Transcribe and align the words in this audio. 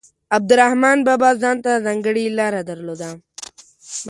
عبدالرحمان 0.35 0.97
بابا 1.07 1.29
ځانته 1.43 1.71
ځانګړې 1.85 2.25
لاره 2.39 2.61
درلوده. 2.69 3.09